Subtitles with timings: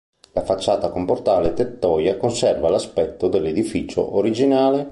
[0.31, 4.89] La facciata con portale e tettoia conserva l'aspetto dell'edificio originale.